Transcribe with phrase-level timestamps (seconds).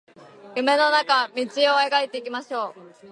[0.55, 3.07] 夢の中道描いていきましょう